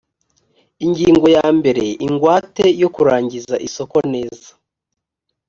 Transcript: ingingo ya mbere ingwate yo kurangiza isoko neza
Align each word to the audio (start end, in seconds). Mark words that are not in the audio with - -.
ingingo 0.85 1.27
ya 1.37 1.47
mbere 1.57 1.85
ingwate 2.05 2.65
yo 2.81 2.89
kurangiza 2.95 3.55
isoko 3.67 3.97
neza 4.13 4.49